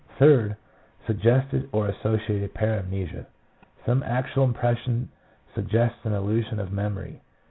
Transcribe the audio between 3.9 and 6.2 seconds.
actual impression suggests an